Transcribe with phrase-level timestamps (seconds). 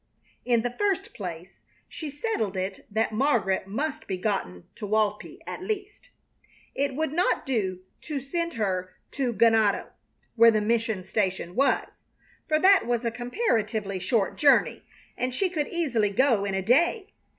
[0.45, 5.61] In the first place, she settled it that Margaret must be gotten to Walpi at
[5.61, 6.09] least.
[6.73, 9.91] It would not do to send her to Ganado,
[10.35, 11.99] where the mission station was,
[12.47, 14.81] for that was a comparatively short journey,
[15.15, 17.13] and she could easily go in a day.